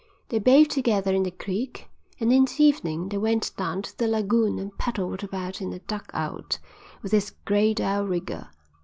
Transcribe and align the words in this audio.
They 0.29 0.39
bathed 0.39 0.71
together 0.71 1.13
in 1.13 1.21
the 1.21 1.29
creek; 1.29 1.87
and 2.19 2.33
in 2.33 2.45
the 2.45 2.55
evening 2.57 3.09
they 3.09 3.19
went 3.19 3.55
down 3.55 3.83
to 3.83 3.95
the 3.95 4.07
lagoon 4.07 4.57
and 4.57 4.75
paddled 4.75 5.23
about 5.23 5.61
in 5.61 5.71
a 5.73 5.79
dugout, 5.79 6.57
with 7.03 7.13
its 7.13 7.29
great 7.45 7.79
outrigger. 7.79 8.49